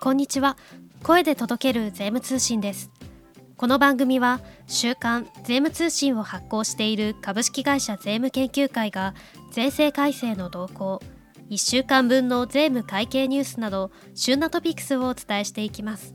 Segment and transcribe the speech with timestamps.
[0.00, 0.56] こんにちは。
[1.02, 2.92] 声で届ける税務通信です。
[3.56, 9.14] この番組は週刊税務通信を発行している株式会社税務研究会が
[9.50, 11.02] 税制改正の動向
[11.50, 16.14] 1週間分の税務会計ニュースなど旬なトピックスをお伝えしていきます。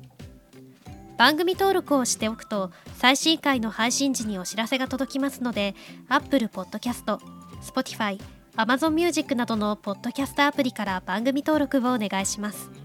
[1.18, 5.76] 番組登録をしておくと最新回の配信時にお知らせが届きますので
[6.08, 7.20] Apple Podcast、
[7.62, 8.18] Spotify、
[8.56, 12.83] Amazon Music などのポッドキャストアプリから番組登録をお願いします。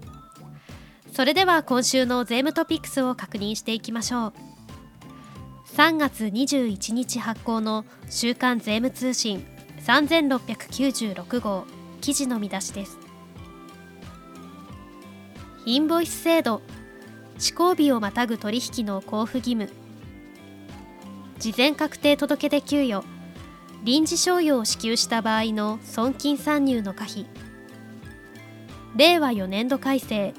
[1.11, 4.33] それでは今週の税務トピックスを確認していきましょう。
[5.75, 9.45] 3月21日発行の週刊税務通信
[9.85, 11.65] 3696号
[12.01, 12.97] 記事の見出しです。
[15.65, 16.61] インボイス制度
[17.37, 19.69] 施行日をまたぐ取引の交付義務。
[21.39, 23.05] 事前確定届出給与
[23.83, 27.25] 臨時賞与を支給した場合の損金参入の可否。
[28.95, 30.33] 令和4年度改正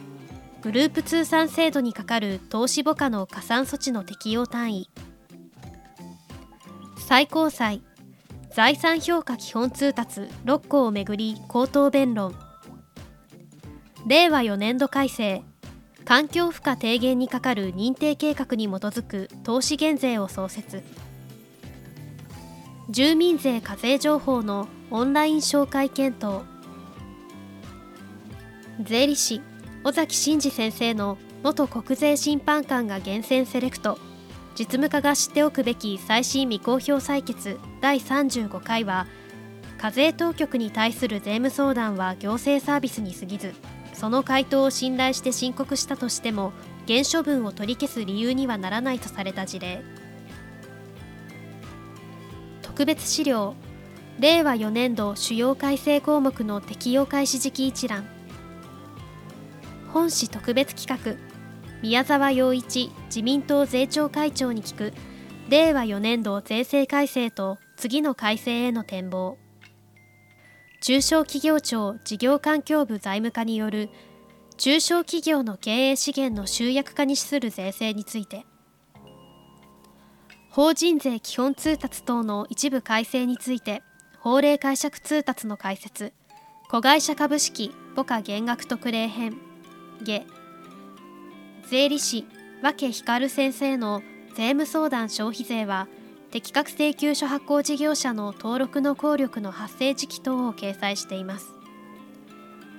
[0.63, 4.91] グループ通算制度にかかる投資母価の加算措置の適用単位。
[6.99, 7.83] 最高裁
[8.55, 12.35] 財産評価基本通達6項をめぐり口頭弁論。
[14.07, 15.43] 令和4年度改正
[16.05, 20.83] 環境負荷低減にかかる認定計画に基づく投資減税を創設。
[22.91, 26.43] 住民税課税情報のオンライン紹介検討。
[28.83, 29.41] 税理士
[29.83, 33.99] 尾崎真嗣先生の元国税審判官が厳選セレクト。
[34.59, 39.07] 実務家が知っておくべき最新未公表採決第35回は
[39.79, 43.55] 課税当局に対する税務相談は行政サービスに過ぎず
[43.95, 46.53] その回答を信頼して申告したとしても
[46.85, 49.83] 減処分を取り消す理由にはならないとされた事例。
[52.61, 53.55] 特別資料
[54.19, 58.20] 令和4年度主要改正項目の適用開始時期一覧。
[59.93, 61.17] 本市特別企画。
[61.83, 64.93] 宮沢洋一自民党税調会長に聞く。
[65.49, 69.37] 令和4年度税制改正と次の改正への展望。
[70.81, 73.91] 中小企業庁事業環境部財務課による。
[74.59, 78.47] 中小企業の経営資源の集約化に資する税制について。
[80.51, 83.83] 法人税基本通達等の一部改正について。
[84.21, 86.13] 法令解釈通達の解説。
[86.69, 89.50] 子会社株式母価減額特例編。
[90.05, 90.25] 下。
[91.69, 92.27] 税理士
[92.63, 94.03] 和気光先生の
[94.35, 95.89] 税務相談消費税は
[96.31, 101.55] 適格請求書発行事業者の登録の効力の発生時期等を掲載しています。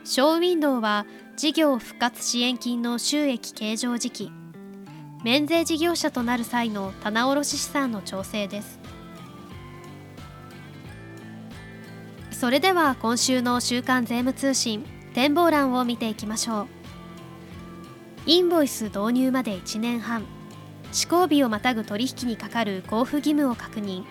[0.04, 1.06] ショーウィンドウは
[1.38, 4.32] 事業復活支援金の収益計上時期。
[5.24, 8.80] 免税事業者となる際の棚卸資産の調整です。
[12.32, 14.84] それでは今週の週刊税務通信
[15.14, 16.81] 展望欄を見ていきましょう。
[18.28, 20.26] インボイス導入まで1年半。
[20.92, 24.04] 施行日をまたぐ取引にかかる交付義務を確認。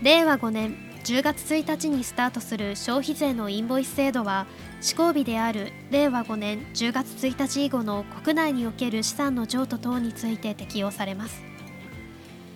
[0.00, 4.46] 令和5年10月1日にスタートする消費税のインボイス制度は
[4.80, 11.42] 施行日である令和5年10月1日以後の国内における資産の譲渡等について適用されます。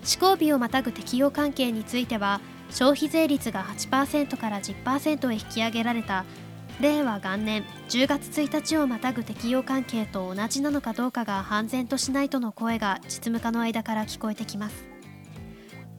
[0.04, 2.40] 施行日をまたぐ適用関係については
[2.70, 6.24] 消費税率が8%から10%へ引き上げられた
[6.80, 14.86] 令和元年10月1日をまたぐ適用関係と同じなのかどうかが判然としないとの声が実務家の間から聞こえてきます。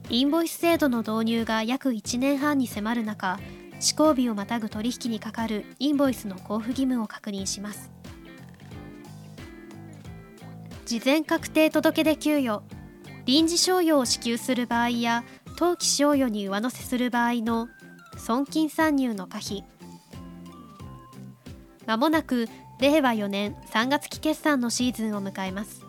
[0.08, 3.38] インボイス制度の導入が約1年半に迫る中
[3.80, 7.90] 施行日をまたぐ取引にかかるインボイスの交付義務を確認します。
[10.86, 12.62] 事前確定届出給与
[13.26, 15.24] 臨時賞与を支給する場合や
[15.56, 17.68] 当期賞与に上乗せする場合の
[18.16, 19.64] 損金参入の可否
[21.88, 22.50] まもなく
[22.80, 25.86] 令和4年3月期決算のシーズンを迎えます。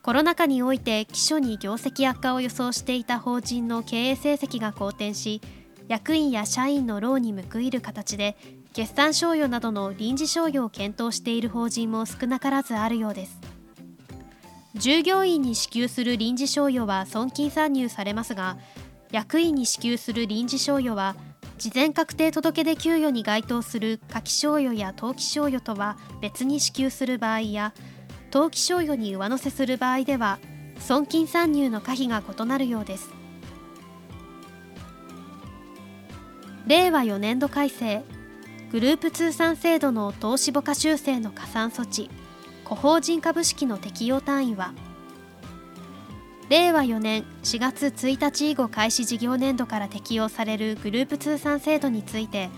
[0.00, 5.42] コロナ禍において基礎に業績悪化を予想していた法人の経営成績が好転し
[5.88, 8.36] 役員や社員の労に報いる形で
[8.72, 13.40] 決算賞与などの臨時賞与を検討している法人も少なからずあるようです。
[14.76, 18.56] 従業員に支給する臨時賞与は損金参入されますが
[19.10, 21.16] 役員に支給する臨時賞与は
[21.58, 27.74] 事前確定届出給与に該当する夏季賞与や冬季賞与とは別に支給する場合や
[28.30, 30.38] 冬季賞与に上乗せする場合では
[30.78, 33.10] 損金参入の可否が異なるようです。
[36.68, 38.04] 令和4年度改正
[38.70, 42.10] グループ通算制度の投資母価修正の加算措置
[42.64, 44.74] 個法人株式の適用単位は
[46.48, 52.48] 令和4年4月1日以後開始事業年度から適用されるグループ通算制度について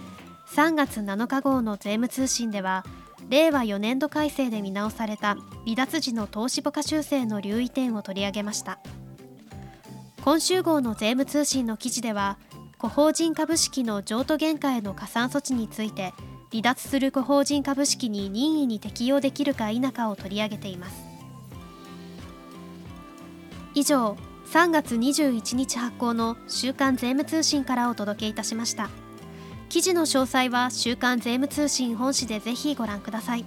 [0.54, 2.84] 3月7日号の税務通信では
[3.28, 8.80] 令和4年度改正で見直された離脱時の投資母価修正の留意点を取り上げました。
[10.22, 12.38] 今週号の税務通信の記事では
[12.78, 16.12] 個法人株式の譲渡原価への加算措置について
[16.50, 21.09] 離脱する個法人株式に任意に適用できるか否かを取り上げています。
[23.74, 28.90] 以上3月21日発行の週刊税務通信からお届けいたしました。
[29.68, 33.44] 記事の詳細は週刊税務通信本誌でぜひご覧ください。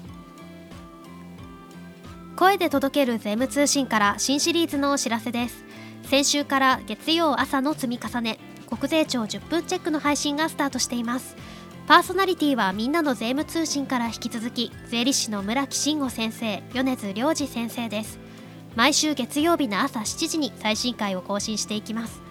[2.38, 5.66] 声で届ける税務通信から新シリーズのお知らせです。
[6.04, 11.36] 先週から月曜朝の積み重ね国税庁10分チェックの配信がスタートしています。
[11.86, 18.23] パーソナリティはみんなの税務通信から引き続き税理士の村木慎吾先生米津良二先生です。
[18.76, 22.22] 毎週月曜日の朝7時に最新回を更新していきます。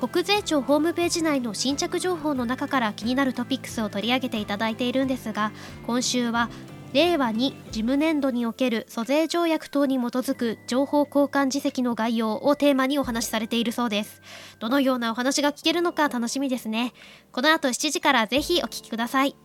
[0.00, 5.52] 国税庁ホームページ内の新着情報の中から気になるトピックスを取り上げていただいているんですが
[5.86, 6.48] 今週は
[6.92, 14.22] 令和に事務年度における租税条約等に基づく情報交換実績の概要をテーマにお話しされているそうです。
[14.58, 16.92] どのようなお話が聞けるのか楽しみですね。
[17.30, 19.36] この後7時からぜひお聞きください。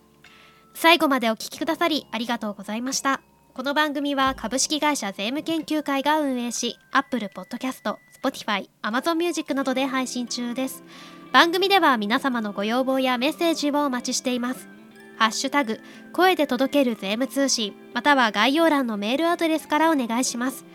[0.74, 3.20] 最後までお聞きくださりありがとうございました。
[3.56, 10.84] この番組は株式会社税務研究会が運営し Apple Podcast、Spotify、Amazon Music などで配信中です
[11.32, 14.68] 番組では皆様のご要望やメッセージをお待ちしています
[15.16, 15.80] ハッシュタグ、
[16.12, 20.66] 声で届ける税務通信、または概要欄のメールアドレスからお願いします。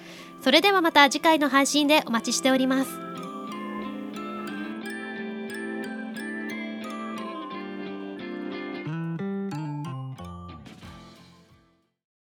[0.42, 3.11] それではまた次回の配信でお待ちしております。